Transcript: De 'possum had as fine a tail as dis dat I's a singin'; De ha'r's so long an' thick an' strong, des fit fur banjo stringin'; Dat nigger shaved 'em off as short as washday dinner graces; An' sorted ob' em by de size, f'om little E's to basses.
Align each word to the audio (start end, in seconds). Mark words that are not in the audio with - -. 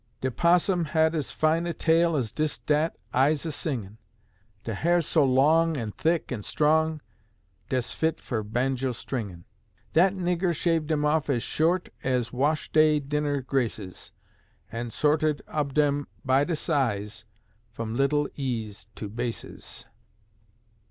De 0.19 0.31
'possum 0.31 0.85
had 0.85 1.13
as 1.13 1.29
fine 1.29 1.67
a 1.67 1.75
tail 1.75 2.15
as 2.15 2.31
dis 2.31 2.57
dat 2.57 2.97
I's 3.13 3.45
a 3.45 3.51
singin'; 3.51 3.99
De 4.63 4.73
ha'r's 4.73 5.05
so 5.05 5.23
long 5.23 5.77
an' 5.77 5.91
thick 5.91 6.31
an' 6.31 6.41
strong, 6.41 7.01
des 7.69 7.83
fit 7.83 8.19
fur 8.19 8.41
banjo 8.41 8.93
stringin'; 8.93 9.45
Dat 9.93 10.15
nigger 10.15 10.55
shaved 10.55 10.91
'em 10.91 11.05
off 11.05 11.29
as 11.29 11.43
short 11.43 11.89
as 12.03 12.33
washday 12.33 12.99
dinner 12.99 13.41
graces; 13.41 14.11
An' 14.71 14.89
sorted 14.89 15.43
ob' 15.47 15.77
em 15.77 16.07
by 16.25 16.45
de 16.45 16.55
size, 16.55 17.25
f'om 17.71 17.95
little 17.95 18.27
E's 18.35 18.87
to 18.95 19.07
basses. 19.07 19.85